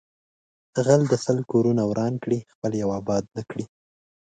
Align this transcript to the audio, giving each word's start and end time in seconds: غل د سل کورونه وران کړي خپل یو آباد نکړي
غل 0.85 1.01
د 1.11 1.13
سل 1.25 1.37
کورونه 1.51 1.83
وران 1.89 2.13
کړي 2.23 2.39
خپل 2.53 2.71
یو 2.81 2.89
آباد 2.99 3.23
نکړي 3.37 3.65